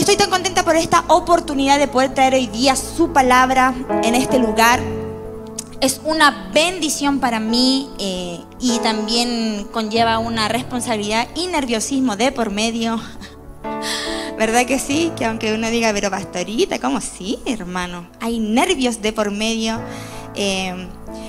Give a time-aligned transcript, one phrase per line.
[0.00, 4.38] Estoy tan contenta por esta oportunidad de poder traer hoy día su palabra en este
[4.38, 4.80] lugar.
[5.82, 12.48] Es una bendición para mí eh, y también conlleva una responsabilidad y nerviosismo de por
[12.50, 12.98] medio.
[14.38, 15.12] ¿Verdad que sí?
[15.18, 18.08] Que aunque uno diga, pero pastorita, ¿cómo sí, hermano?
[18.20, 19.78] Hay nervios de por medio,
[20.34, 20.88] eh,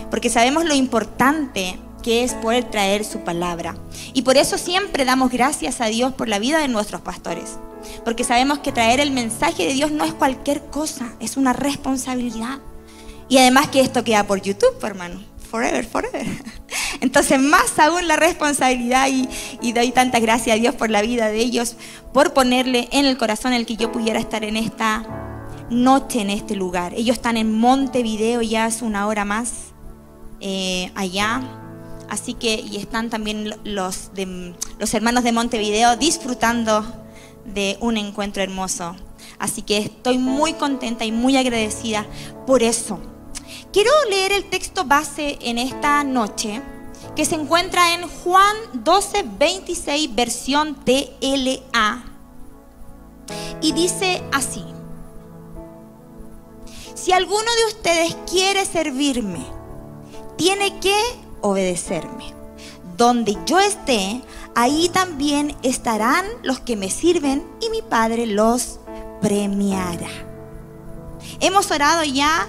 [0.10, 3.76] porque sabemos lo importante que es poder traer su palabra.
[4.14, 7.58] Y por eso siempre damos gracias a Dios por la vida de nuestros pastores.
[8.04, 12.60] Porque sabemos que traer el mensaje de Dios no es cualquier cosa, es una responsabilidad.
[13.30, 15.22] Y además que esto queda por YouTube, hermano.
[15.50, 16.26] Forever, forever.
[17.02, 21.40] Entonces más aún la responsabilidad y, doy tantas gracias a Dios por la vida de
[21.40, 21.76] ellos,
[22.14, 25.04] por ponerle en el corazón el que yo pudiera estar en esta
[25.70, 26.94] noche, en este lugar.
[26.94, 29.72] Ellos están en Montevideo ya hace una hora más
[30.40, 31.42] eh, allá.
[32.12, 34.12] Así que, y están también los,
[34.80, 36.84] los hermanos de Montevideo disfrutando
[37.46, 38.98] de un encuentro hermoso.
[39.40, 42.06] Así que estoy muy contenta y muy agradecida
[42.46, 43.00] por eso.
[43.72, 46.62] Quiero leer el texto base en esta noche
[47.16, 52.04] que se encuentra en Juan 12, 26, versión TLA.
[53.62, 54.66] Y dice así,
[56.94, 59.46] si alguno de ustedes quiere servirme,
[60.36, 62.34] tiene que obedecerme.
[62.98, 64.22] Donde yo esté,
[64.56, 68.80] ahí también estarán los que me sirven y mi Padre los
[69.22, 70.10] premiará.
[71.40, 72.48] Hemos orado ya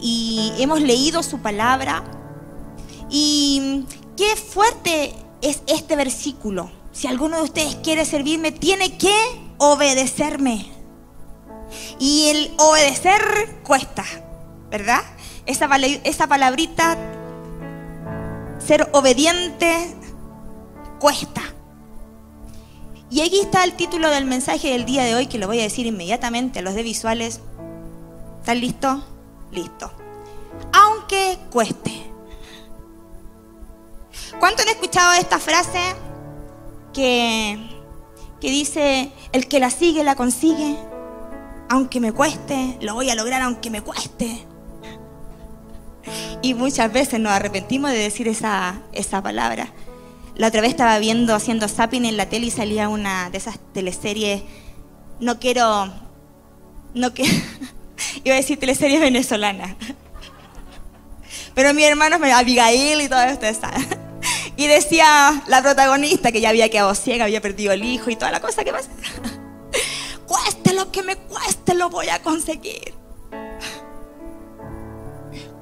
[0.00, 2.02] y hemos leído su palabra.
[3.08, 3.84] Y
[4.16, 6.70] qué fuerte es este versículo.
[6.92, 9.14] Si alguno de ustedes quiere servirme, tiene que
[9.58, 10.66] obedecerme.
[11.98, 14.04] Y el obedecer cuesta,
[14.70, 15.02] ¿verdad?
[15.46, 15.68] Esa,
[16.04, 16.98] esa palabrita,
[18.66, 19.94] ser obediente,
[20.98, 21.42] cuesta.
[23.10, 25.64] Y aquí está el título del mensaje del día de hoy, que lo voy a
[25.64, 27.40] decir inmediatamente a los de visuales.
[28.40, 29.02] ¿Están listos?
[29.50, 29.92] Listo.
[30.72, 32.10] Aunque cueste.
[34.40, 35.94] ¿Cuánto han escuchado esta frase
[36.94, 37.58] que,
[38.40, 40.76] que dice, el que la sigue la consigue?
[41.68, 44.46] Aunque me cueste, lo voy a lograr aunque me cueste.
[46.42, 49.72] Y muchas veces nos arrepentimos de decir esa, esa palabra.
[50.34, 53.58] La otra vez estaba viendo, haciendo zapping en la tele y salía una de esas
[53.72, 54.42] teleseries.
[55.20, 55.92] No quiero.
[56.94, 57.32] No quiero.
[58.24, 59.76] Iba a decir teleseries venezolanas.
[61.54, 63.46] Pero mi hermano, Abigail y todo esto.
[64.54, 68.30] Y decía la protagonista que ya había quedado ciega, había perdido el hijo y toda
[68.30, 68.90] la cosa que pasa.
[70.26, 72.91] Cueste lo que me cueste, lo voy a conseguir.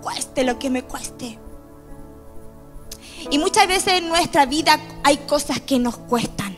[0.03, 1.39] Cueste lo que me cueste.
[3.31, 6.57] Y muchas veces en nuestra vida hay cosas que nos cuestan.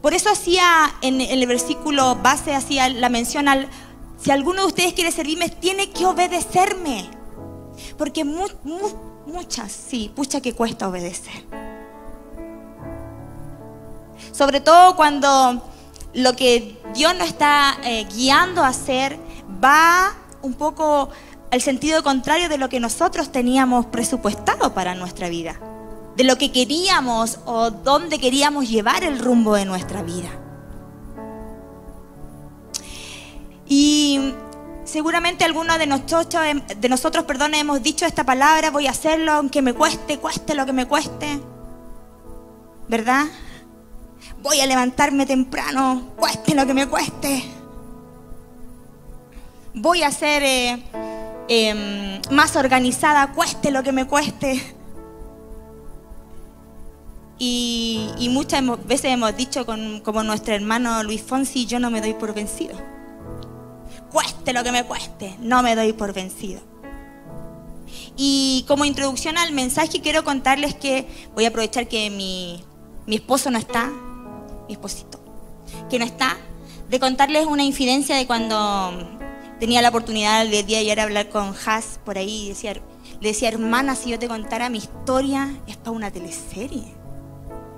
[0.00, 3.68] Por eso hacía en el versículo base, hacía la mención al,
[4.20, 7.08] si alguno de ustedes quiere servirme, tiene que obedecerme.
[7.96, 11.44] Porque muchas, sí, pucha que cuesta obedecer.
[14.32, 15.62] Sobre todo cuando
[16.14, 19.18] lo que Dios nos está eh, guiando a hacer
[19.62, 21.10] va un poco
[21.50, 25.58] al sentido contrario de lo que nosotros teníamos presupuestado para nuestra vida,
[26.16, 30.28] de lo que queríamos o dónde queríamos llevar el rumbo de nuestra vida.
[33.66, 34.34] Y
[34.84, 36.42] seguramente algunos de nosotros,
[36.76, 40.66] de nosotros perdón, hemos dicho esta palabra, voy a hacerlo aunque me cueste, cueste lo
[40.66, 41.40] que me cueste.
[42.88, 43.26] ¿Verdad?
[44.42, 47.44] Voy a levantarme temprano, cueste lo que me cueste.
[49.74, 50.82] Voy a ser eh,
[51.48, 54.74] Em, más organizada, cueste lo que me cueste.
[57.38, 62.12] Y, muchas veces hemos dicho con, como nuestro hermano Luis Fonsi, yo no me doy
[62.14, 62.76] por vencido.
[64.12, 66.60] Cueste lo que me cueste, no me doy por vencido.
[68.16, 72.62] Y como introducción al mensaje quiero contarles que voy a aprovechar que mi,
[73.06, 73.90] mi esposo no está,
[74.66, 75.20] mi esposito,
[75.88, 76.36] que no está,
[76.90, 79.17] de contarles una infidencia de cuando
[79.58, 82.74] tenía la oportunidad de día de ayer hablar con Haas por ahí y decía,
[83.20, 86.94] le decía, hermana, si yo te contara mi historia, es para una teleserie.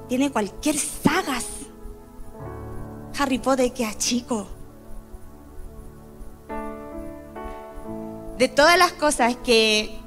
[0.09, 1.47] Tiene cualquier sagas.
[3.19, 4.47] Harry Potter que chico.
[8.39, 10.01] De todas las cosas que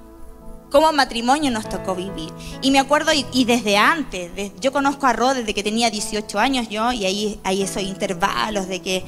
[0.73, 2.33] como matrimonio nos tocó vivir.
[2.63, 6.67] Y me acuerdo, y, desde antes, yo conozco a Rod desde que tenía 18 años
[6.67, 9.05] yo, y ahí hay esos intervalos de que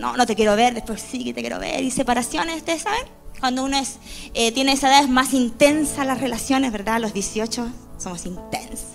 [0.00, 1.82] no, no te quiero ver, después sí que te quiero ver.
[1.82, 3.02] Y separaciones, ¿ustedes saben?
[3.40, 3.98] Cuando uno es,
[4.34, 7.00] eh, tiene esa edad es más intensa las relaciones, ¿verdad?
[7.00, 7.68] los 18
[7.98, 8.86] somos intensos.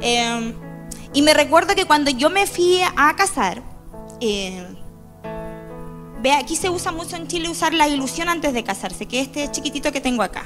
[0.00, 0.54] Em,
[1.12, 3.62] y me recuerdo que cuando yo me fui a casar,
[4.20, 4.66] eh,
[6.22, 9.26] ve, aquí se usa mucho en Chile usar la ilusión antes de casarse, que es
[9.26, 10.44] este chiquitito que tengo acá.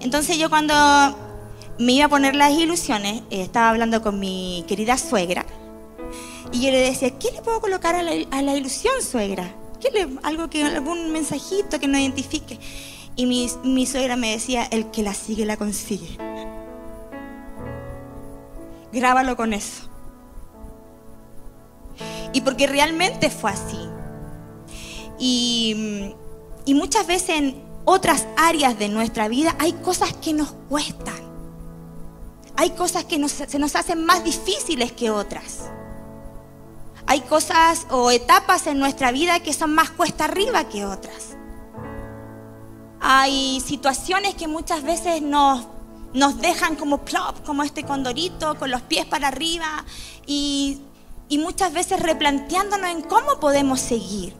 [0.00, 0.74] Entonces yo cuando
[1.78, 5.44] me iba a poner las ilusiones, eh, estaba hablando con mi querida suegra,
[6.54, 9.52] y yo le decía, ¿qué le puedo colocar a la, ilusión, suegra?
[9.80, 12.60] ¿Qué le, algo que, algún mensajito que nos identifique.
[13.16, 16.16] Y mi, suegra me decía, el que la sigue la consigue.
[18.92, 19.88] Grábalo con eso.
[22.32, 23.88] Y porque realmente fue así.
[25.18, 26.14] Y,
[26.66, 31.18] y muchas veces en otras áreas de nuestra vida hay cosas que nos cuestan.
[32.56, 35.73] Hay cosas que se nos hacen más difíciles que otras.
[37.14, 41.36] Hay cosas o etapas en nuestra vida que son más cuesta arriba que otras.
[43.00, 45.64] Hay situaciones que muchas veces nos,
[46.12, 49.84] nos dejan como plop, como este condorito, con los pies para arriba
[50.26, 50.82] y,
[51.38, 54.34] muchas veces replanteándonos en cómo podemos seguir.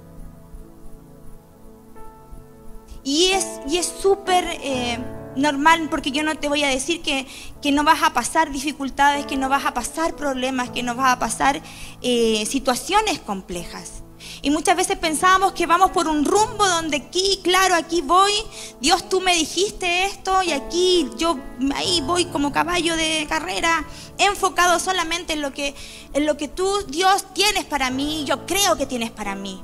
[3.04, 4.44] Y es súper...
[4.64, 7.26] eh, normal, porque yo no te voy a decir que,
[7.72, 11.18] no vas a pasar dificultades, que no vas a pasar problemas, que no vas a
[11.18, 11.60] pasar
[12.02, 14.04] eh, situaciones complejas.
[14.42, 18.32] Y muchas veces pensamos que vamos por un rumbo donde aquí, claro, aquí voy,
[18.80, 21.38] Dios tú me dijiste esto y aquí yo
[21.74, 23.84] ahí voy como caballo de carrera,
[24.18, 25.74] enfocado solamente en lo que,
[26.12, 29.62] en lo que tú, Dios, tienes para mí, yo creo que tienes para mí.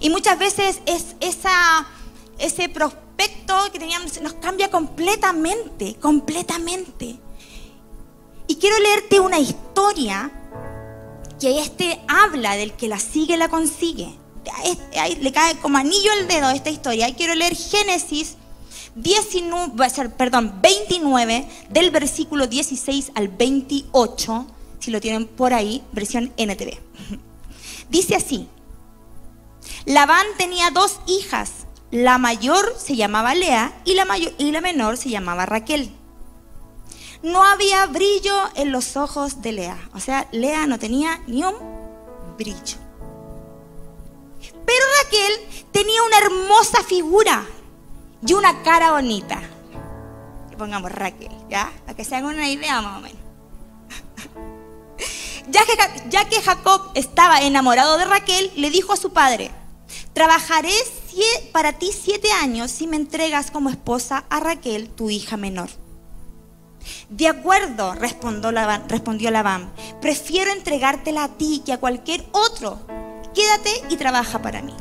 [0.00, 1.86] Y muchas veces es esa,
[2.38, 3.05] ese prospecto
[3.72, 7.16] que teníamos nos cambia completamente, completamente.
[8.46, 10.30] Y quiero leerte una historia
[11.40, 14.14] que este habla del que la sigue, la consigue.
[15.20, 17.08] Le cae como anillo al dedo esta historia.
[17.08, 18.36] Y quiero leer Génesis
[18.94, 24.46] 19, perdón, 29, del versículo 16 al 28,
[24.78, 26.78] si lo tienen por ahí, versión NTV.
[27.90, 28.48] Dice así,
[29.84, 34.96] Labán tenía dos hijas la mayor se llamaba Lea y la, mayor, y la menor
[34.96, 35.94] se llamaba Raquel.
[37.22, 39.88] No había brillo en los ojos de Lea.
[39.94, 41.54] O sea, Lea no tenía ni un
[42.36, 42.78] brillo.
[44.40, 47.46] Pero Raquel tenía una hermosa figura
[48.26, 49.40] y una cara bonita.
[50.58, 51.70] pongamos Raquel, ¿ya?
[51.84, 53.18] Para que se hagan una idea más o menos.
[55.48, 55.76] Ya que,
[56.10, 59.52] ya que Jacob estaba enamorado de Raquel, le dijo a su padre,
[60.12, 60.72] trabajaré
[61.52, 65.70] para ti siete años si me entregas como esposa a Raquel, tu hija menor.
[67.08, 72.78] De acuerdo, respondió Labán, respondió Labán, prefiero entregártela a ti que a cualquier otro.
[73.34, 74.74] Quédate y trabaja para mí.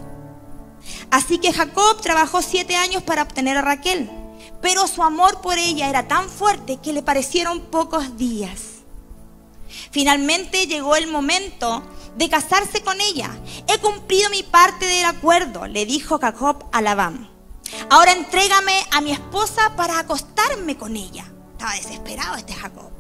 [1.12, 4.10] Así que Jacob trabajó siete años para obtener a Raquel,
[4.62, 8.76] pero su amor por ella era tan fuerte que le parecieron pocos días.
[9.92, 11.84] Finalmente llegó el momento
[12.16, 13.30] de casarse con ella.
[13.68, 17.30] He cumplido mi parte del acuerdo, le dijo Jacob a Labán.
[17.90, 21.26] Ahora entrégame a mi esposa para acostarme con ella.
[21.54, 22.92] Estaba desesperado este Jacob.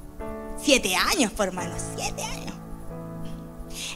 [0.61, 2.53] Siete años, por hermano, siete años.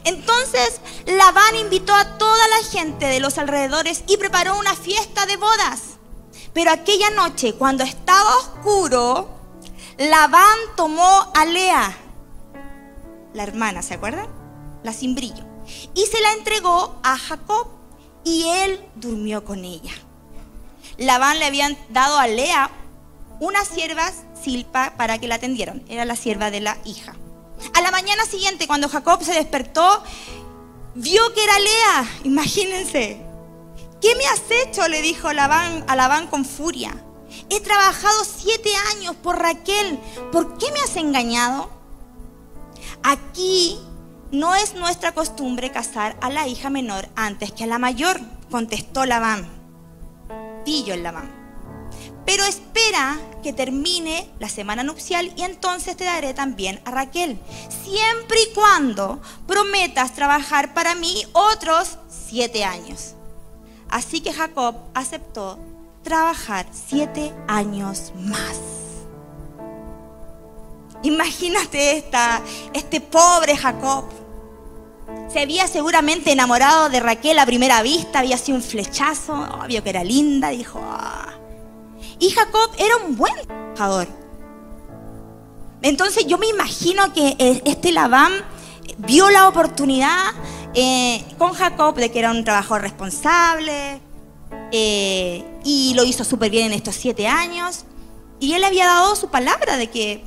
[0.04, 5.36] Entonces Labán invitó a toda la gente de los alrededores y preparó una fiesta de
[5.36, 5.82] bodas.
[6.52, 9.28] Pero aquella noche, cuando estaba oscuro,
[9.98, 11.96] Labán tomó a Lea,
[13.34, 14.39] la hermana, ¿se acuerdan?
[14.82, 15.44] La sin brillo,
[15.94, 17.68] y se la entregó a Jacob
[18.24, 19.92] y él durmió con ella.
[20.98, 22.70] Labán le habían dado a Lea
[23.40, 24.10] una sierva
[24.42, 27.14] silpa para que la atendieran, era la sierva de la hija.
[27.74, 30.02] A la mañana siguiente, cuando Jacob se despertó,
[30.94, 33.20] vio que era Lea, imagínense.
[34.00, 34.88] ¿Qué me has hecho?
[34.88, 37.04] le dijo Labán, a Labán con furia.
[37.48, 39.98] He trabajado siete años por Raquel,
[40.32, 41.70] ¿por qué me has engañado?
[43.02, 43.78] Aquí
[44.32, 48.20] no es nuestra costumbre casar a la hija menor antes que a la mayor,
[48.50, 49.48] contestó Labán.
[50.64, 51.30] Pillo el Labán.
[52.24, 57.40] Pero espera que termine la semana nupcial y entonces te daré también a Raquel,
[57.84, 63.14] siempre y cuando prometas trabajar para mí otros siete años.
[63.88, 65.58] Así que Jacob aceptó
[66.04, 68.79] trabajar siete años más.
[71.02, 72.42] Imagínate esta,
[72.74, 74.04] este pobre Jacob
[75.32, 79.90] se había seguramente enamorado de Raquel a primera vista, había sido un flechazo, obvio que
[79.90, 80.80] era linda, dijo.
[80.82, 81.34] Ah".
[82.18, 84.08] Y Jacob era un buen trabajador.
[85.82, 88.32] Entonces yo me imagino que eh, este Labán
[88.98, 90.32] vio la oportunidad
[90.74, 94.00] eh, con Jacob de que era un trabajador responsable
[94.72, 97.84] eh, y lo hizo súper bien en estos siete años.
[98.40, 100.24] Y él había dado su palabra de que,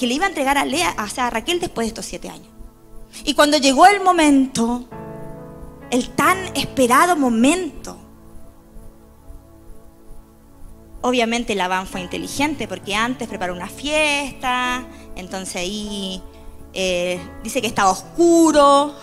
[0.00, 2.48] le iba a entregar a, Lea, a Raquel después de estos siete años.
[3.24, 4.84] Y cuando llegó el momento,
[5.90, 7.96] el tan esperado momento.
[11.02, 14.84] Obviamente Labán fue inteligente porque antes preparó una fiesta,
[15.14, 16.22] entonces ahí
[16.72, 18.94] eh, dice que estaba oscuro,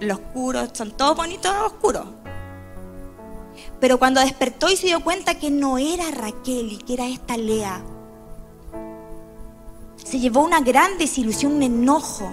[0.00, 2.06] los oscuros son todos bonitos oscuros.
[3.84, 7.36] Pero cuando despertó y se dio cuenta que no era Raquel y que era esta
[7.36, 7.82] Lea,
[10.02, 12.32] se llevó una gran desilusión, un enojo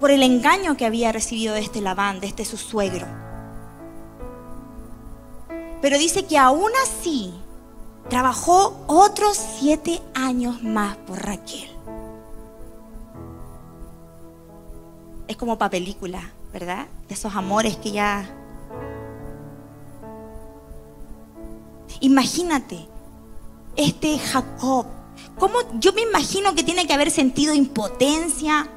[0.00, 3.06] por el engaño que había recibido de este Labán, de este su suegro.
[5.80, 7.32] Pero dice que aún así
[8.08, 11.70] trabajó otros siete años más por Raquel.
[15.28, 16.88] Es como para película, ¿verdad?
[17.06, 18.38] De esos amores que ya...
[22.00, 22.88] Imagínate,
[23.76, 24.86] este Jacob,
[25.38, 28.68] ¿cómo yo me imagino que tiene que haber sentido impotencia?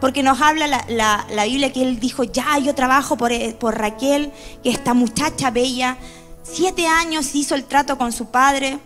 [0.00, 4.32] Porque nos habla la, Biblia que él dijo, ya yo trabajo por, eh, por Raquel,
[4.62, 5.98] que esta muchacha bella,
[6.42, 8.78] siete años hizo el trato con su padre.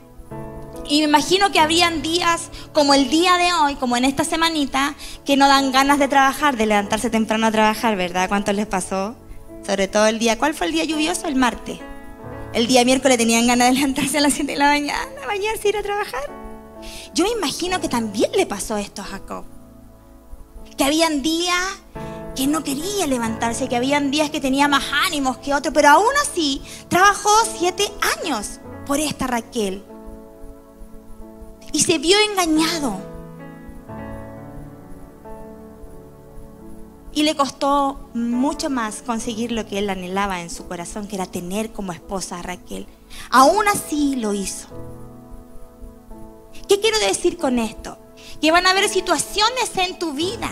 [0.87, 4.95] Y me imagino que habrían días como el día de hoy, como en esta semanita,
[5.25, 8.28] que no dan ganas de trabajar, de levantarse temprano a trabajar, ¿verdad?
[8.28, 9.14] ¿Cuántos les pasó?
[9.66, 11.26] Sobre todo el día, ¿cuál fue el día lluvioso?
[11.26, 11.78] El martes.
[12.52, 15.76] El día miércoles tenían ganas de levantarse a las 7 de la mañana, bañarse, ir
[15.76, 16.23] a trabajar.
[17.14, 19.45] Yo me imagino que también le pasó esto a Jacob.
[20.76, 21.81] Que habían días
[22.35, 26.14] que no quería levantarse, que habían días que tenía más ánimos que otros, pero aún
[26.23, 27.90] así trabajó siete
[28.23, 29.85] años por esta Raquel
[31.73, 33.08] y se vio engañado.
[37.12, 41.27] Y le costó mucho más conseguir lo que él anhelaba en su corazón, que era
[41.27, 42.87] tener como esposa a Raquel.
[43.31, 44.69] Aún así lo hizo.
[46.69, 47.99] ¿Qué quiero decir con esto?
[48.41, 50.50] Que van a haber situaciones en tu vida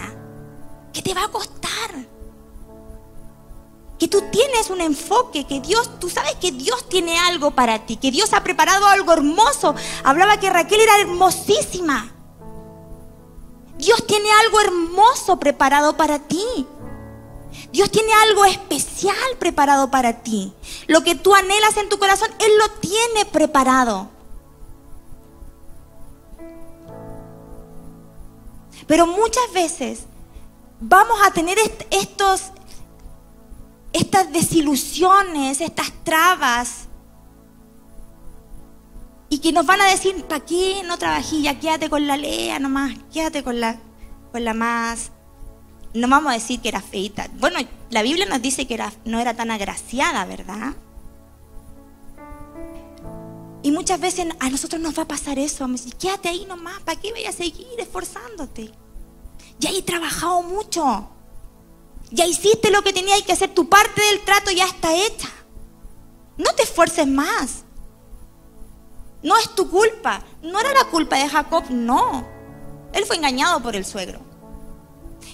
[0.93, 1.67] que te va a costar
[3.99, 7.97] que tú tienes un enfoque, que Dios, tú sabes que Dios tiene algo para ti,
[7.97, 9.75] que Dios ha preparado algo hermoso.
[10.05, 12.13] Hablaba que Raquel era hermosísima.
[13.87, 16.67] Dios tiene algo hermoso preparado para ti.
[17.71, 20.53] Dios tiene algo especial preparado para ti.
[20.89, 24.11] Lo que tú anhelas en tu corazón, Él lo tiene preparado.
[28.89, 30.01] Pero muchas veces
[30.81, 31.57] vamos a tener
[31.91, 32.51] estos
[33.93, 36.86] estas desilusiones, estas trabas,
[39.37, 41.43] y que nos van a decir, ¿para qué no trabajé?
[41.43, 43.79] Ya quédate con la lea nomás, quédate con la,
[44.33, 45.11] con la más...
[45.93, 47.29] No vamos a decir que era feita.
[47.35, 47.59] Bueno,
[47.91, 50.75] la Biblia nos dice que era, no era tan agraciada, ¿verdad?
[53.63, 55.69] Y muchas veces a nosotros nos va a pasar eso.
[55.69, 58.73] Me dice, quédate ahí nomás, ¿para qué voy a seguir esforzándote?
[59.59, 61.11] Ya he trabajado mucho.
[62.11, 65.29] Ya hiciste lo que tenías que hacer, tu parte del trato ya está hecha.
[66.39, 67.66] No te esfuerces más.
[69.23, 70.23] No es tu culpa.
[70.43, 72.27] No era la culpa de Jacob, no.
[72.93, 74.21] Él fue engañado por el suegro.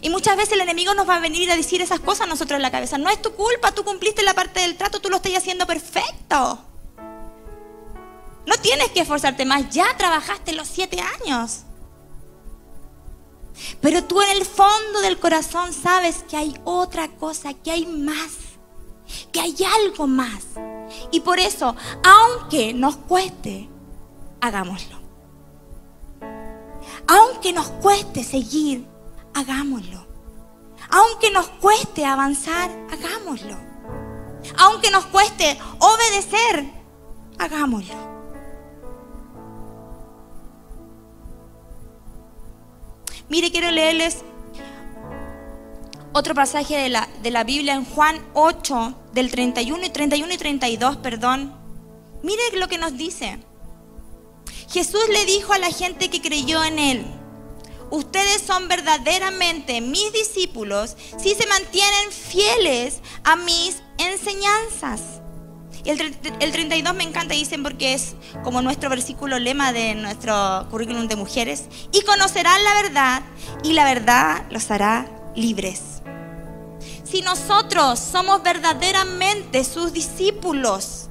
[0.00, 2.56] Y muchas veces el enemigo nos va a venir a decir esas cosas a nosotros
[2.56, 2.98] en la cabeza.
[2.98, 6.58] No es tu culpa, tú cumpliste la parte del trato, tú lo estás haciendo perfecto.
[8.46, 11.60] No tienes que esforzarte más, ya trabajaste los siete años.
[13.80, 18.32] Pero tú en el fondo del corazón sabes que hay otra cosa, que hay más,
[19.30, 20.42] que hay algo más.
[21.12, 23.68] Y por eso, aunque nos cueste,
[24.42, 24.98] hagámoslo.
[27.06, 28.86] Aunque nos cueste seguir,
[29.34, 30.04] hagámoslo.
[30.90, 33.56] Aunque nos cueste avanzar, hagámoslo.
[34.58, 36.66] Aunque nos cueste obedecer,
[37.38, 37.94] hagámoslo.
[43.28, 44.24] Mire, quiero leerles
[46.12, 50.36] otro pasaje de la, de la Biblia en Juan 8, del 31 y 31 y
[50.36, 51.54] 32, perdón.
[52.22, 53.38] Mire lo que nos dice.
[54.72, 57.04] Jesús le dijo a la gente que creyó en él,
[57.90, 65.02] ustedes son verdaderamente mis discípulos si se mantienen fieles a mis enseñanzas.
[65.84, 66.16] Y el,
[66.52, 68.14] 32 me encanta, dicen, porque es
[68.44, 71.64] como nuestro versículo lema de nuestro currículum de mujeres.
[71.92, 73.22] Y conocerán la verdad
[73.64, 76.02] y la verdad los hará libres.
[77.04, 81.08] Si nosotros somos verdaderamente sus discípulos,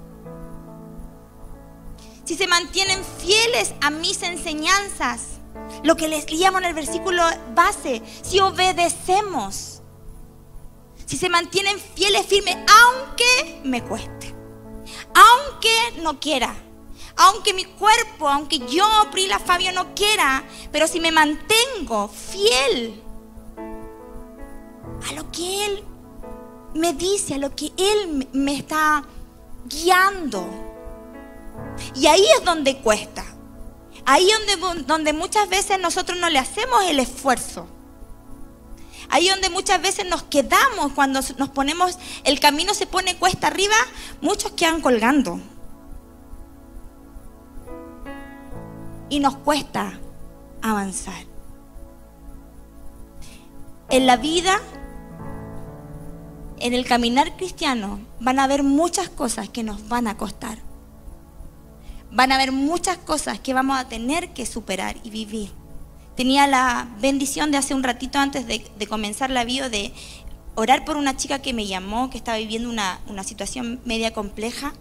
[2.25, 5.39] si se mantienen fieles a mis enseñanzas,
[5.83, 7.23] lo que les leíamos en el versículo
[7.53, 9.81] base, si obedecemos,
[11.05, 14.41] si se mantienen fieles, firmes, aunque me cueste
[15.13, 16.53] aunque no quiera,
[17.17, 23.01] aunque mi cuerpo, aunque yo, Prila Fabio, no quiera, pero si me mantengo fiel,
[25.09, 25.83] a lo que Él
[26.73, 29.03] me dice, a lo que Él me está
[29.65, 30.70] guiando.
[31.95, 33.25] Y ahí es donde cuesta.
[34.05, 37.67] Ahí es donde, donde muchas veces nosotros no le hacemos el esfuerzo.
[39.11, 43.75] Ahí donde muchas veces nos quedamos cuando nos ponemos, el camino se pone cuesta arriba,
[44.21, 45.39] muchos quedan colgando.
[49.09, 49.99] Y nos cuesta
[50.61, 51.25] avanzar.
[53.89, 54.61] En la vida,
[56.59, 60.59] en el caminar cristiano, van a haber muchas cosas que nos van a costar.
[62.11, 65.51] Van a haber muchas cosas que vamos a tener que superar y vivir.
[66.15, 69.93] Tenía la bendición de hace un ratito antes de, comenzar la bio de
[70.55, 74.73] orar por una chica que me llamó, que estaba viviendo una, situación media compleja.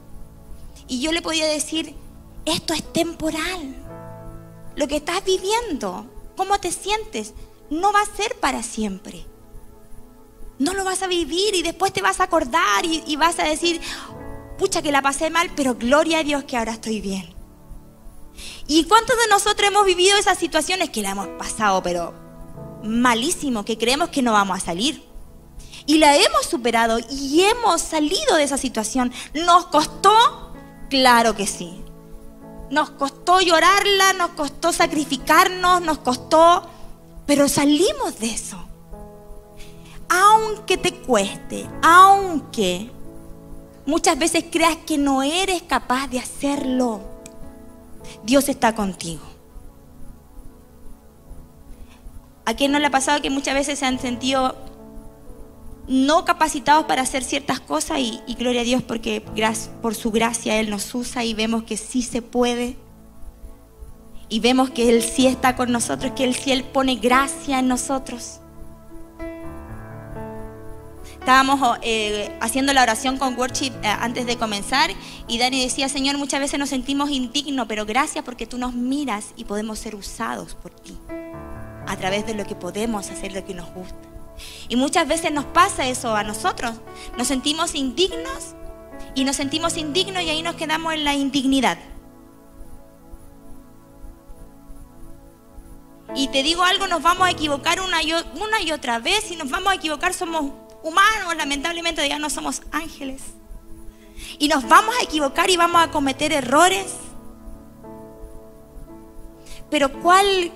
[0.88, 1.94] Y yo le podía decir,
[2.46, 3.76] esto es temporal.
[4.74, 6.06] Lo que estás viviendo,
[6.36, 7.34] cómo te sientes,
[7.70, 9.24] no va a ser para siempre.
[10.58, 13.80] No lo vas a vivir y después te vas a acordar y vas a decir,
[14.60, 17.34] pucha que la pasé mal, pero gloria a Dios que ahora estoy bien.
[18.66, 22.12] ¿Y cuántos de nosotros hemos vivido esas situaciones que la hemos pasado, pero
[22.84, 25.02] malísimo, que creemos que no vamos a salir?
[25.86, 29.10] Y la hemos superado y hemos salido de esa situación.
[29.32, 30.52] ¿Nos costó?
[30.90, 31.82] Claro que sí.
[32.70, 36.68] Nos costó llorarla, nos costó sacrificarnos, nos costó,
[37.26, 38.62] pero salimos de eso.
[40.10, 42.90] Aunque te cueste, aunque
[43.90, 47.00] muchas veces creas que no eres capaz de hacerlo
[48.24, 49.22] Dios está contigo.
[52.44, 54.56] ¿A quién no le ha pasado que muchas veces se han sentido
[55.86, 59.24] no capacitados para hacer ciertas cosas y, gloria a Dios porque
[59.82, 62.76] por su gracia Él nos usa y vemos que sí se puede?
[64.28, 67.68] Y vemos que Él sí está con nosotros, que Él sí Él pone gracia en
[67.68, 68.40] nosotros
[71.30, 74.90] estábamos eh, haciendo la oración con worship eh, antes de comenzar
[75.28, 79.26] y Dani decía, Señor, muchas veces nos sentimos indignos, pero gracias porque tú nos miras
[79.36, 80.98] y podemos ser usados por ti
[81.86, 83.94] a través de lo que podemos hacer, lo que nos gusta.
[84.68, 86.72] Y muchas veces nos pasa eso a nosotros,
[87.16, 88.56] nos sentimos indignos
[89.14, 91.78] y nos sentimos indignos y ahí nos quedamos en la indignidad.
[96.16, 99.30] Y te digo algo, nos vamos a equivocar una y, una y otra vez.
[99.30, 103.22] y nos vamos a equivocar, somos humanos, lamentablemente ya no somos ángeles.
[104.38, 106.94] Y nos vamos a equivocar y vamos a cometer errores.
[109.70, 110.50] Pero ¿cuál,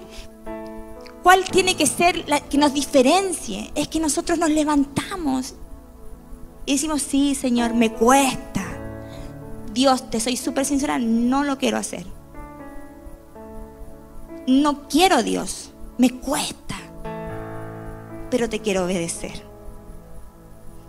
[1.23, 3.71] cuál tiene que ser que nos diferencie?
[3.75, 5.55] Es que nosotros nos levantamos
[6.67, 8.63] y decimos, sí, Señor, me cuesta.
[9.73, 12.07] Dios, te soy súper sincera, no lo quiero hacer.
[14.47, 16.77] No quiero Dios, me cuesta,
[18.31, 19.54] pero te quiero obedecer.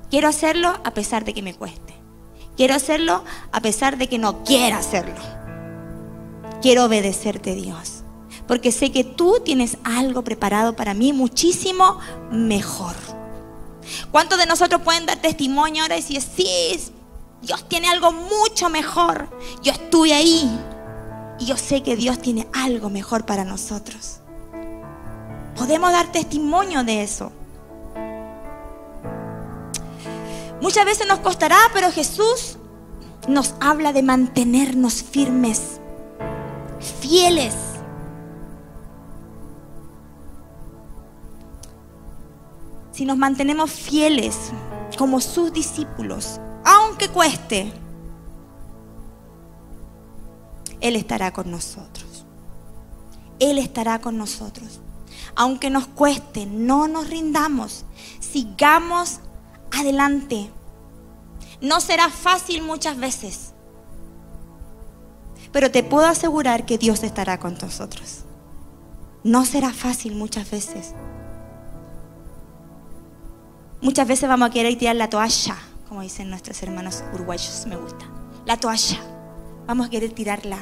[0.10, 1.96] Quiero hacerlo a pesar de que me cueste.
[2.56, 5.16] Quiero hacerlo a pesar de que no quiera hacerlo.
[6.62, 8.04] Quiero obedecerte, Dios.
[8.48, 12.00] Porque sé que tú tienes algo preparado para mí muchísimo
[12.32, 12.96] mejor.
[14.12, 16.80] ¿Cuántos de nosotros pueden dar testimonio ahora y decir, sí,
[17.42, 19.30] Dios tiene algo mucho mejor?
[19.62, 20.50] Yo estuve ahí
[21.40, 24.20] y yo sé que Dios tiene algo mejor para nosotros.
[25.56, 27.32] Podemos dar testimonio de eso.
[30.62, 32.58] Muchas veces nos costará, pero Jesús
[33.28, 35.80] nos habla de mantenernos firmes,
[37.02, 37.56] fieles.
[42.92, 44.52] Si nos mantenemos fieles
[44.98, 47.74] como sus discípulos, aunque cueste,
[50.80, 52.26] Él estará con nosotros.
[53.40, 54.80] Él estará con nosotros.
[55.36, 57.84] Aunque nos cueste, no nos rindamos.
[58.22, 59.20] Sigamos
[59.80, 60.50] adelante.
[61.62, 63.54] No será fácil muchas veces,
[65.52, 68.26] pero te puedo asegurar que Dios estará con nosotros.
[69.24, 70.94] No será fácil muchas veces.
[73.82, 75.56] Muchas veces vamos a querer tirar la toalla,
[75.88, 78.06] como dicen nuestros hermanos uruguayos, me gusta.
[78.46, 79.00] La toalla.
[79.66, 80.60] Vamos a querer tirarla.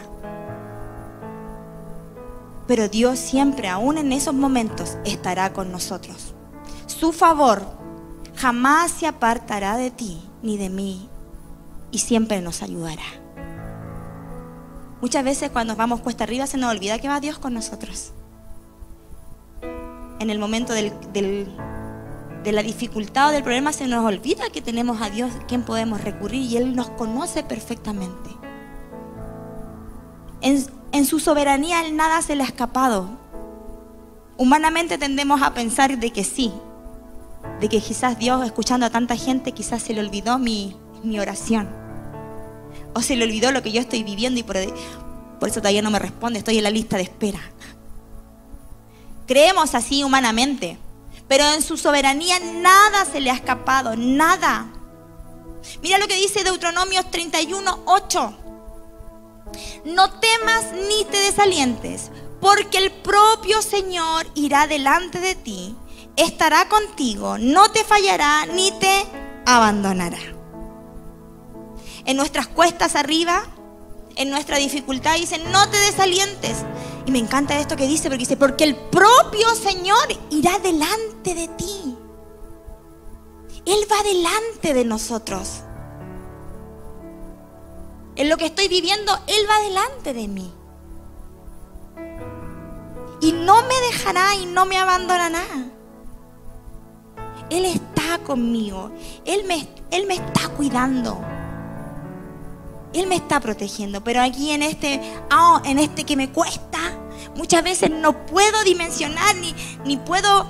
[2.67, 6.33] Pero Dios siempre, aún en esos momentos, estará con nosotros.
[6.87, 7.65] Su favor
[8.35, 11.09] jamás se apartará de ti ni de mí
[11.91, 13.03] y siempre nos ayudará.
[15.01, 18.13] Muchas veces cuando vamos cuesta arriba se nos olvida que va Dios con nosotros.
[20.19, 21.45] En el momento de
[22.45, 26.41] la dificultad o del problema se nos olvida que tenemos a Dios quien podemos recurrir
[26.41, 28.29] y Él nos conoce perfectamente.
[30.41, 33.09] En, en su soberanía Él nada se le ha escapado.
[34.37, 36.53] Humanamente tendemos a pensar de que sí,
[37.59, 41.69] de que quizás Dios, escuchando a tanta gente, quizás se le olvidó mi, mi oración.
[42.93, 44.57] O se le olvidó lo que yo estoy viviendo y por,
[45.39, 47.39] por eso todavía no me responde, estoy en la lista de espera.
[49.27, 50.77] Creemos así humanamente,
[51.27, 54.67] pero en su soberanía nada se le ha escapado, nada.
[55.81, 58.33] Mira lo que dice Deuteronomios 31, 8.
[59.85, 65.75] No temas ni te desalientes, porque el propio Señor irá delante de ti,
[66.15, 69.05] estará contigo, no te fallará ni te
[69.45, 70.19] abandonará.
[72.05, 73.43] En nuestras cuestas arriba,
[74.15, 76.57] en nuestra dificultad, dice, no te desalientes.
[77.05, 81.47] Y me encanta esto que dice, porque dice, porque el propio Señor irá delante de
[81.49, 81.97] ti.
[83.65, 85.61] Él va delante de nosotros.
[88.15, 90.53] En lo que estoy viviendo, Él va delante de mí.
[93.21, 95.45] Y no me dejará y no me abandonará.
[97.53, 98.91] Él está conmigo.
[99.25, 101.21] Él me, Él me está cuidando.
[102.93, 104.03] Él me está protegiendo.
[104.03, 104.99] Pero aquí en este,
[105.31, 106.79] oh, en este que me cuesta,
[107.35, 109.53] muchas veces no puedo dimensionar ni,
[109.85, 110.47] ni puedo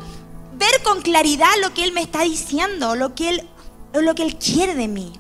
[0.54, 3.50] ver con claridad lo que Él me está diciendo, lo que Él,
[3.94, 5.12] lo que Él quiere de mí.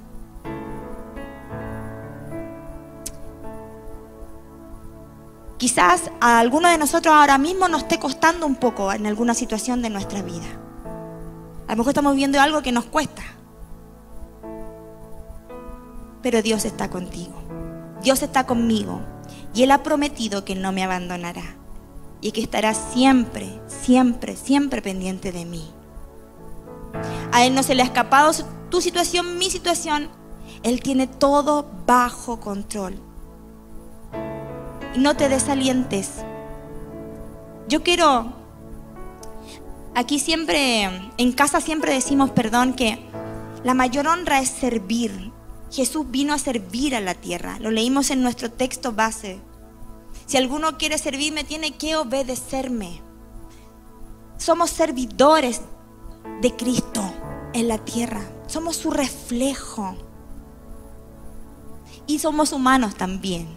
[5.57, 9.81] Quizás a alguno de nosotros ahora mismo nos esté costando un poco en alguna situación
[9.81, 10.62] de nuestra vida.
[11.67, 13.23] A lo mejor estamos viendo algo que nos cuesta.
[16.21, 17.33] Pero Dios está contigo.
[18.01, 19.01] Dios está conmigo.
[19.53, 21.55] Y Él ha prometido que no me abandonará.
[22.21, 25.69] Y que estará siempre, siempre, siempre pendiente de mí.
[27.31, 28.31] A Él no se le ha escapado
[28.69, 30.09] tu situación, mi situación.
[30.63, 32.99] Él tiene todo bajo control
[34.95, 36.23] y no te desalientes.
[37.67, 38.33] Yo quiero,
[39.95, 42.99] aquí siempre, en casa siempre decimos, perdón, que
[43.63, 45.31] la mayor honra es servir.
[45.71, 47.57] Jesús vino a servir a la tierra.
[47.59, 49.39] Lo leímos en nuestro texto base.
[50.25, 53.01] Si alguno quiere servirme, tiene que obedecerme.
[54.37, 55.61] Somos servidores
[56.41, 57.01] de Cristo
[57.53, 58.21] en la tierra.
[58.47, 59.95] Somos su reflejo.
[62.05, 63.47] Y somos humanos también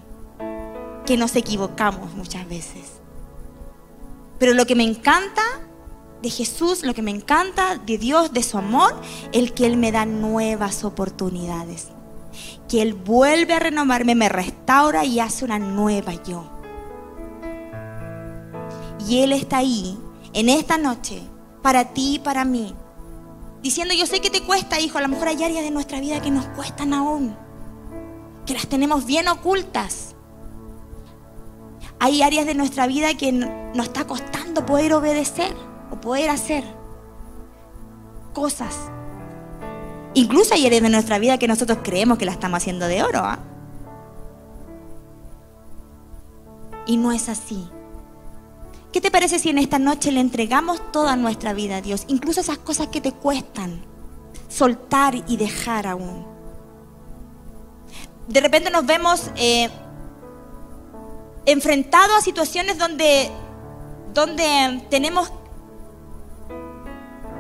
[1.05, 3.01] que nos equivocamos muchas veces.
[4.39, 5.43] Pero lo que me encanta
[6.27, 9.93] de Jesús, lo que me encanta de Dios, de su amor, el que Él me
[9.93, 11.87] da nuevas oportunidades.
[12.69, 16.51] Que Él vuelve a renovarme, me restaura y hace una nueva yo.
[19.09, 19.97] Y Él está ahí,
[20.33, 21.23] en esta noche,
[21.63, 22.75] para ti y para mí.
[23.63, 26.21] Diciendo, yo sé que te cuesta, hijo, a lo mejor hay áreas de nuestra vida
[26.21, 27.37] que nos cuestan aún.
[28.47, 30.17] Que las tenemos bien ocultas
[31.99, 35.57] hay áreas de nuestra vida que nos está costando poder obedecer
[36.07, 36.63] poder hacer
[38.33, 38.77] cosas.
[40.15, 43.19] Incluso hay áreas de nuestra vida que nosotros creemos que la estamos haciendo de oro.
[43.25, 43.41] ¿ah?
[46.87, 47.69] Y no es así.
[48.93, 52.05] ¿Qué te parece si en esta noche le entregamos toda nuestra vida a Dios?
[52.07, 53.85] Incluso esas cosas que te cuestan
[54.49, 56.25] soltar y dejar aún.
[58.29, 59.69] De repente nos vemos eh,
[61.47, 63.29] enfrentado a situaciones donde,
[64.15, 65.33] donde tenemos,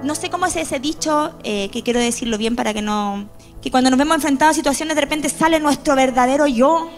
[0.02, 3.28] no sé cómo es ese dicho, eh, que quiero decirlo bien para que no,
[3.60, 6.90] que cuando nos vemos enfrentados a situaciones de repente sale nuestro verdadero yo.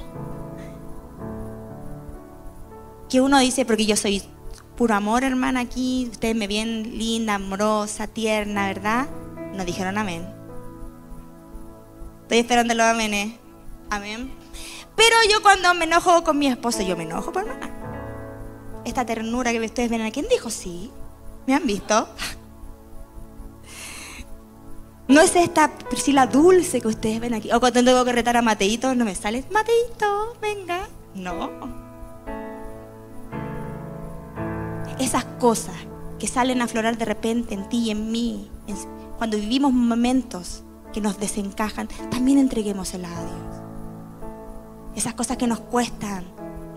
[3.09, 4.23] Que uno dice, porque yo soy
[4.77, 9.09] puro amor, hermana, aquí, ustedes me ven linda, amorosa, tierna, ¿verdad?
[9.55, 10.29] Nos dijeron amén.
[12.23, 13.33] Estoy esperando los amenes.
[13.89, 14.31] Amén.
[14.95, 17.71] Pero yo cuando me enojo con mi esposo, yo me enojo por hermana.
[18.85, 20.91] Esta ternura que ustedes ven ¿quién dijo sí?
[21.47, 22.09] ¿Me han visto?
[25.09, 27.51] No es esta Priscila dulce que ustedes ven aquí.
[27.53, 30.89] O cuando tengo que retar a Mateito, no me sale, Mateito, venga.
[31.15, 31.51] No.
[34.99, 35.75] Esas cosas
[36.19, 38.51] que salen a aflorar de repente en ti y en mí,
[39.17, 43.69] cuando vivimos momentos que nos desencajan, también entreguémoselas a Dios
[44.99, 46.25] esas cosas que nos cuestan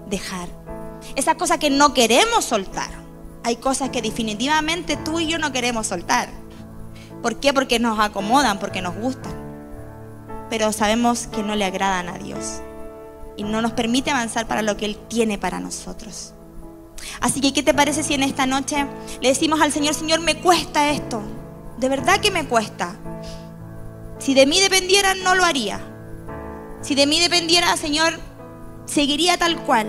[0.07, 0.47] dejar,
[1.15, 2.91] esas cosas que no queremos soltar.
[3.43, 6.29] Hay cosas que definitivamente tú y yo no queremos soltar.
[7.21, 7.53] ¿Por qué?
[7.53, 9.33] Porque nos acomodan, porque nos gustan.
[10.49, 12.61] Pero sabemos que no le agradan a Dios
[13.37, 16.33] y no nos permite avanzar para lo que Él tiene para nosotros.
[17.19, 18.85] Así que, ¿qué te parece si en esta noche
[19.21, 21.21] le decimos al Señor, Señor, me cuesta esto?
[21.77, 22.95] De verdad que me cuesta.
[24.19, 25.79] Si de mí dependiera, no lo haría.
[26.81, 28.19] Si de mí dependiera, Señor,
[28.85, 29.87] seguiría tal cual.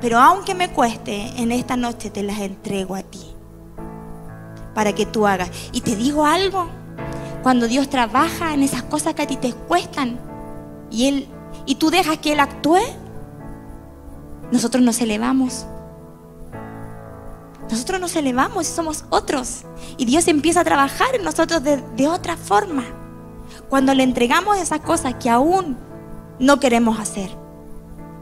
[0.00, 3.31] Pero aunque me cueste, en esta noche te las entrego a ti.
[4.74, 5.50] Para que tú hagas.
[5.72, 6.68] Y te digo algo,
[7.42, 10.18] cuando Dios trabaja en esas cosas que a ti te cuestan
[10.90, 11.28] y, él,
[11.66, 12.80] y tú dejas que Él actúe,
[14.50, 15.66] nosotros nos elevamos.
[17.70, 19.64] Nosotros nos elevamos y somos otros.
[19.96, 22.84] Y Dios empieza a trabajar en nosotros de, de otra forma.
[23.70, 25.78] Cuando le entregamos esas cosas que aún
[26.38, 27.30] no queremos hacer,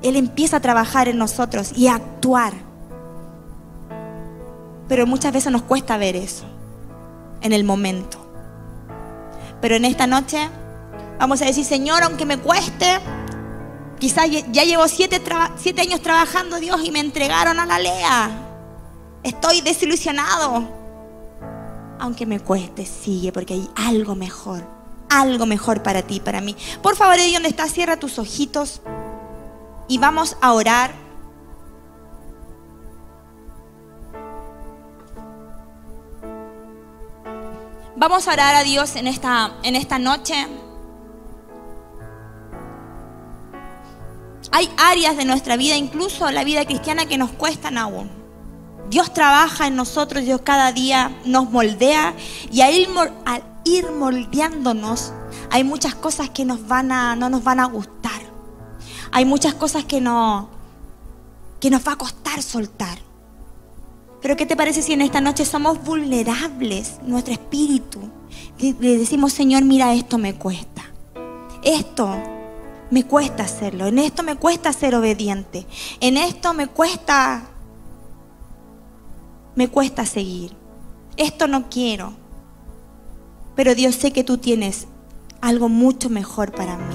[0.02, 2.69] Él empieza a trabajar en nosotros y a actuar.
[4.90, 6.42] Pero muchas veces nos cuesta ver eso
[7.42, 8.18] en el momento.
[9.60, 10.48] Pero en esta noche
[11.16, 12.98] vamos a decir, Señor, aunque me cueste,
[14.00, 15.22] quizás ya llevo siete,
[15.56, 18.30] siete años trabajando Dios y me entregaron a la Lea.
[19.22, 20.68] Estoy desilusionado.
[22.00, 24.66] Aunque me cueste, sigue porque hay algo mejor.
[25.08, 26.56] Algo mejor para ti, para mí.
[26.82, 28.80] Por favor, ahí donde estás, cierra tus ojitos
[29.86, 30.90] y vamos a orar
[38.00, 40.46] Vamos a orar a Dios en esta, en esta noche.
[44.52, 48.10] Hay áreas de nuestra vida, incluso la vida cristiana, que nos cuestan aún.
[48.88, 52.14] Dios trabaja en nosotros, Dios cada día nos moldea
[52.50, 52.72] y al
[53.64, 55.12] ir, moldeándonos
[55.50, 58.22] hay muchas cosas que nos van a, no nos van a gustar.
[59.12, 60.48] Hay muchas cosas que, no,
[61.60, 63.09] que nos va a costar soltar.
[64.20, 68.00] Pero ¿qué te parece si en esta noche somos vulnerables, nuestro espíritu?
[68.58, 70.82] Le decimos, Señor, mira, esto me cuesta.
[71.62, 72.16] Esto
[72.90, 73.86] me cuesta hacerlo.
[73.86, 75.66] En esto me cuesta ser obediente.
[76.00, 77.48] En esto me cuesta,
[79.54, 80.52] me cuesta seguir.
[81.16, 82.12] Esto no quiero.
[83.54, 84.86] Pero Dios sé que tú tienes
[85.40, 86.94] algo mucho mejor para mí.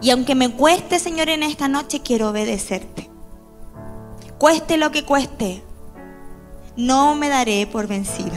[0.00, 3.10] Y aunque me cueste, Señor, en esta noche quiero obedecerte.
[4.38, 5.62] Cueste lo que cueste,
[6.76, 8.36] no me daré por vencido.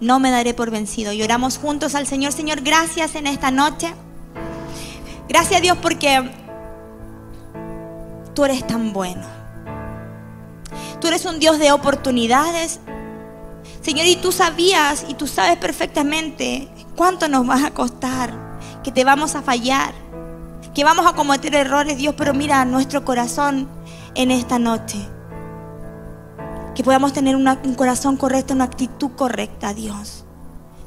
[0.00, 1.12] No me daré por vencido.
[1.12, 2.32] Y oramos juntos al Señor.
[2.32, 3.94] Señor, gracias en esta noche.
[5.28, 6.30] Gracias a Dios porque
[8.34, 9.22] tú eres tan bueno.
[11.00, 12.80] Tú eres un Dios de oportunidades.
[13.80, 18.32] Señor, y tú sabías y tú sabes perfectamente cuánto nos va a costar,
[18.82, 19.92] que te vamos a fallar,
[20.74, 23.68] que vamos a cometer errores, Dios, pero mira nuestro corazón
[24.14, 25.13] en esta noche
[26.74, 30.24] que podamos tener un corazón correcto, una actitud correcta, Dios.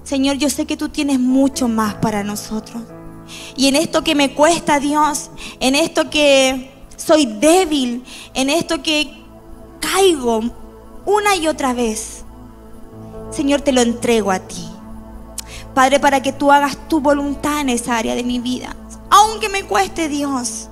[0.04, 2.84] Señor, yo sé que tú tienes mucho más para nosotros.
[3.56, 9.24] Y en esto que me cuesta, Dios, en esto que soy débil, en esto que
[9.80, 10.42] caigo
[11.06, 12.24] una y otra vez,
[13.32, 14.66] Señor, te lo entrego a ti.
[15.74, 18.76] Padre, para que tú hagas tu voluntad en esa área de mi vida.
[19.10, 20.70] Aunque me cueste, Dios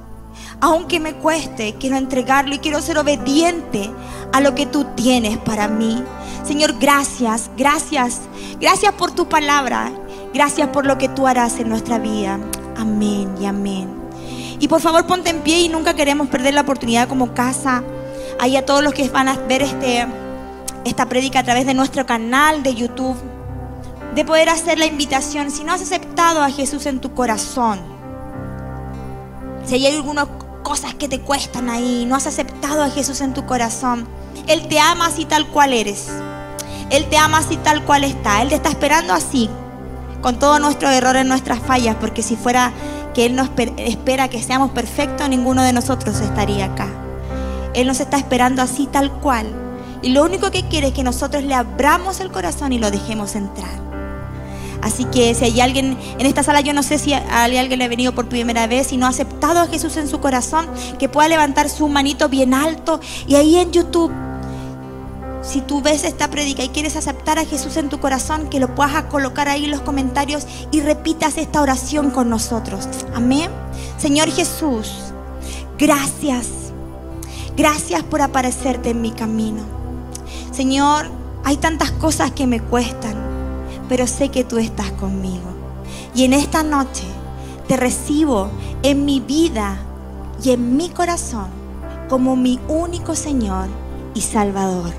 [0.61, 3.89] aunque me cueste, quiero entregarlo y quiero ser obediente
[4.35, 6.03] a lo que tú tienes para mí.
[6.43, 8.19] Señor, gracias, gracias,
[8.59, 9.93] gracias por tu palabra,
[10.33, 12.37] gracias por lo que tú harás en nuestra vida.
[12.75, 13.89] Amén y amén.
[14.59, 17.81] Y por favor ponte en pie y nunca queremos perder la oportunidad como casa.
[18.37, 20.05] Ahí a todos los que van a ver este,
[20.83, 23.15] esta prédica a través de nuestro canal de YouTube,
[24.15, 25.49] de poder hacer la invitación.
[25.49, 27.79] Si no has aceptado a Jesús en tu corazón,
[29.63, 30.27] si hay algunos
[30.61, 34.24] cosas que te cuestan ahí, no has aceptado a Jesús en tu corazón.
[34.47, 36.07] Él te ama así tal cual eres.
[36.89, 38.41] Él te ama así tal cual está.
[38.41, 39.49] Él te está esperando así,
[40.21, 42.71] con todos nuestros errores, nuestras fallas, porque si fuera
[43.13, 46.87] que Él nos espera que seamos perfectos, ninguno de nosotros estaría acá.
[47.73, 49.47] Él nos está esperando así tal cual.
[50.01, 53.35] Y lo único que quiere es que nosotros le abramos el corazón y lo dejemos
[53.35, 53.94] entrar.
[54.85, 57.85] Así que si hay alguien en esta sala, yo no sé si hay alguien le
[57.85, 60.67] ha venido por primera vez y no ha aceptado a Jesús en su corazón,
[60.99, 64.11] que pueda levantar su manito bien alto y ahí en YouTube
[65.41, 68.75] si tú ves esta prédica y quieres aceptar a Jesús en tu corazón, que lo
[68.75, 72.87] puedas colocar ahí en los comentarios y repitas esta oración con nosotros.
[73.15, 73.49] Amén.
[73.97, 74.91] Señor Jesús,
[75.79, 76.47] gracias.
[77.57, 79.63] Gracias por aparecerte en mi camino.
[80.51, 81.09] Señor,
[81.43, 83.24] hay tantas cosas que me cuestan
[83.87, 85.49] pero sé que tú estás conmigo.
[86.13, 87.03] Y en esta noche
[87.67, 88.49] te recibo
[88.83, 89.77] en mi vida
[90.43, 91.47] y en mi corazón
[92.09, 93.67] como mi único Señor
[94.13, 94.91] y Salvador.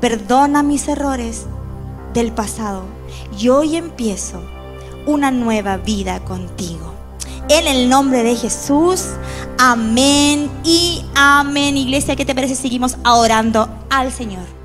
[0.00, 1.46] Perdona mis errores
[2.12, 2.84] del pasado
[3.38, 4.42] y hoy empiezo
[5.06, 6.92] una nueva vida contigo.
[7.48, 9.06] En el nombre de Jesús,
[9.58, 11.76] amén y amén.
[11.76, 12.54] Iglesia, ¿qué te parece?
[12.54, 14.61] Seguimos adorando al Señor.